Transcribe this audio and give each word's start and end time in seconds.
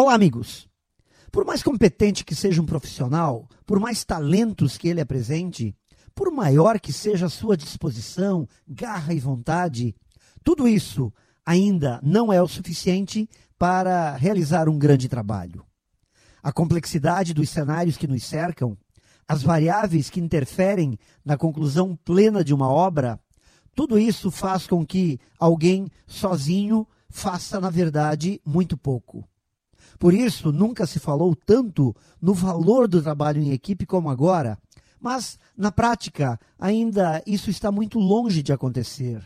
Olá, 0.00 0.14
amigos! 0.14 0.68
Por 1.32 1.44
mais 1.44 1.60
competente 1.60 2.24
que 2.24 2.32
seja 2.32 2.62
um 2.62 2.64
profissional, 2.64 3.48
por 3.66 3.80
mais 3.80 4.04
talentos 4.04 4.78
que 4.78 4.86
ele 4.86 5.00
apresente, 5.00 5.74
por 6.14 6.30
maior 6.30 6.78
que 6.78 6.92
seja 6.92 7.26
a 7.26 7.28
sua 7.28 7.56
disposição, 7.56 8.46
garra 8.64 9.12
e 9.12 9.18
vontade, 9.18 9.96
tudo 10.44 10.68
isso 10.68 11.12
ainda 11.44 11.98
não 12.00 12.32
é 12.32 12.40
o 12.40 12.46
suficiente 12.46 13.28
para 13.58 14.14
realizar 14.14 14.68
um 14.68 14.78
grande 14.78 15.08
trabalho. 15.08 15.66
A 16.40 16.52
complexidade 16.52 17.34
dos 17.34 17.50
cenários 17.50 17.96
que 17.96 18.06
nos 18.06 18.22
cercam, 18.22 18.78
as 19.26 19.42
variáveis 19.42 20.08
que 20.08 20.20
interferem 20.20 20.96
na 21.24 21.36
conclusão 21.36 21.98
plena 22.04 22.44
de 22.44 22.54
uma 22.54 22.68
obra, 22.68 23.18
tudo 23.74 23.98
isso 23.98 24.30
faz 24.30 24.64
com 24.64 24.86
que 24.86 25.18
alguém 25.40 25.88
sozinho 26.06 26.86
faça, 27.10 27.58
na 27.58 27.68
verdade, 27.68 28.40
muito 28.46 28.76
pouco. 28.78 29.28
Por 29.98 30.14
isso, 30.14 30.52
nunca 30.52 30.86
se 30.86 31.00
falou 31.00 31.34
tanto 31.34 31.94
no 32.20 32.32
valor 32.32 32.86
do 32.86 33.02
trabalho 33.02 33.42
em 33.42 33.50
equipe 33.50 33.84
como 33.84 34.08
agora, 34.08 34.56
mas, 35.00 35.38
na 35.56 35.72
prática, 35.72 36.38
ainda 36.58 37.22
isso 37.26 37.50
está 37.50 37.72
muito 37.72 37.98
longe 37.98 38.42
de 38.42 38.52
acontecer. 38.52 39.22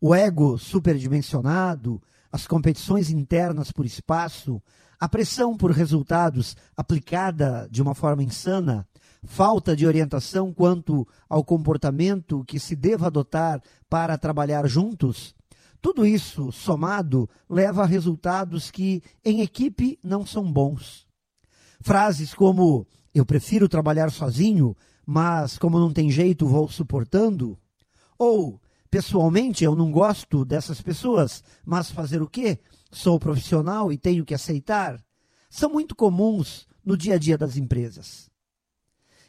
O 0.00 0.14
ego 0.14 0.56
superdimensionado, 0.58 2.00
as 2.30 2.46
competições 2.46 3.10
internas 3.10 3.72
por 3.72 3.84
espaço, 3.84 4.62
a 4.98 5.08
pressão 5.08 5.56
por 5.56 5.70
resultados 5.70 6.56
aplicada 6.76 7.68
de 7.70 7.82
uma 7.82 7.94
forma 7.94 8.22
insana, 8.22 8.86
falta 9.24 9.74
de 9.76 9.86
orientação 9.86 10.52
quanto 10.52 11.06
ao 11.28 11.44
comportamento 11.44 12.44
que 12.44 12.58
se 12.58 12.74
deva 12.76 13.06
adotar 13.06 13.60
para 13.88 14.16
trabalhar 14.18 14.66
juntos, 14.66 15.34
tudo 15.80 16.04
isso, 16.04 16.50
somado, 16.50 17.28
leva 17.48 17.82
a 17.82 17.86
resultados 17.86 18.70
que, 18.70 19.02
em 19.24 19.40
equipe, 19.40 19.98
não 20.02 20.26
são 20.26 20.50
bons. 20.50 21.06
Frases 21.80 22.34
como: 22.34 22.86
Eu 23.14 23.24
prefiro 23.24 23.68
trabalhar 23.68 24.10
sozinho, 24.10 24.76
mas 25.06 25.56
como 25.56 25.78
não 25.78 25.92
tem 25.92 26.10
jeito, 26.10 26.46
vou 26.46 26.68
suportando. 26.68 27.56
Ou, 28.18 28.60
pessoalmente, 28.90 29.62
eu 29.62 29.76
não 29.76 29.90
gosto 29.92 30.44
dessas 30.44 30.82
pessoas, 30.82 31.44
mas 31.64 31.90
fazer 31.90 32.20
o 32.20 32.28
quê? 32.28 32.58
Sou 32.90 33.18
profissional 33.18 33.92
e 33.92 33.96
tenho 33.96 34.24
que 34.24 34.34
aceitar. 34.34 35.00
São 35.48 35.70
muito 35.70 35.94
comuns 35.94 36.66
no 36.84 36.96
dia 36.96 37.14
a 37.14 37.18
dia 37.18 37.38
das 37.38 37.56
empresas. 37.56 38.28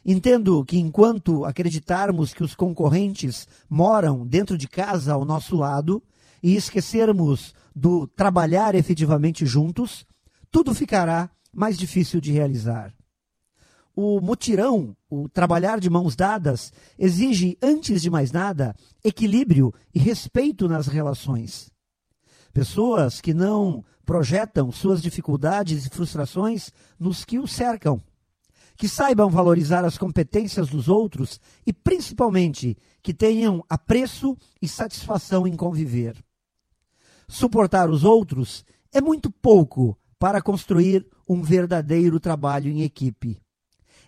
Entendo 0.04 0.64
que 0.64 0.78
enquanto 0.78 1.44
acreditarmos 1.44 2.32
que 2.32 2.42
os 2.42 2.54
concorrentes 2.54 3.46
moram 3.68 4.26
dentro 4.26 4.56
de 4.56 4.66
casa 4.66 5.12
ao 5.12 5.24
nosso 5.24 5.56
lado, 5.56 6.02
e 6.42 6.56
esquecermos 6.56 7.54
do 7.74 8.06
trabalhar 8.06 8.74
efetivamente 8.74 9.46
juntos, 9.46 10.06
tudo 10.50 10.74
ficará 10.74 11.30
mais 11.52 11.78
difícil 11.78 12.20
de 12.20 12.32
realizar. 12.32 12.94
O 13.94 14.20
mutirão, 14.20 14.96
o 15.08 15.28
trabalhar 15.28 15.80
de 15.80 15.90
mãos 15.90 16.14
dadas, 16.16 16.72
exige, 16.98 17.58
antes 17.60 18.00
de 18.00 18.08
mais 18.08 18.32
nada, 18.32 18.74
equilíbrio 19.04 19.74
e 19.94 19.98
respeito 19.98 20.68
nas 20.68 20.86
relações. 20.86 21.70
Pessoas 22.52 23.20
que 23.20 23.34
não 23.34 23.84
projetam 24.04 24.72
suas 24.72 25.02
dificuldades 25.02 25.86
e 25.86 25.90
frustrações 25.90 26.72
nos 26.98 27.24
que 27.24 27.38
os 27.38 27.52
cercam. 27.52 28.00
Que 28.76 28.88
saibam 28.88 29.28
valorizar 29.28 29.84
as 29.84 29.98
competências 29.98 30.68
dos 30.68 30.88
outros 30.88 31.38
e, 31.66 31.72
principalmente, 31.72 32.76
que 33.02 33.12
tenham 33.12 33.62
apreço 33.68 34.36
e 34.62 34.66
satisfação 34.66 35.46
em 35.46 35.54
conviver 35.54 36.16
suportar 37.30 37.88
os 37.88 38.02
outros 38.02 38.64
é 38.92 39.00
muito 39.00 39.30
pouco 39.30 39.96
para 40.18 40.42
construir 40.42 41.06
um 41.28 41.40
verdadeiro 41.40 42.18
trabalho 42.18 42.70
em 42.70 42.82
equipe. 42.82 43.40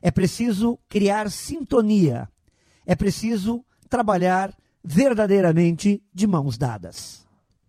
É 0.03 0.11
preciso 0.11 0.79
criar 0.89 1.31
sintonia. 1.31 2.29
É 2.85 2.97
preciso 2.97 3.65
trabalhar 3.89 4.53
verdadeiramente 4.85 6.03
de 6.13 6.27
mãos 6.27 6.59
dadas. 6.59 7.25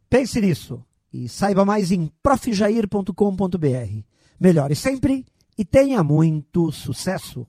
Pense 0.09 0.41
nisso 0.41 0.83
e 1.13 1.29
saiba 1.29 1.63
mais 1.63 1.91
em 1.91 2.11
profjair.com.br. 2.23 4.01
Melhore 4.39 4.75
sempre 4.75 5.25
e 5.55 5.63
tenha 5.63 6.03
muito 6.03 6.71
sucesso! 6.71 7.45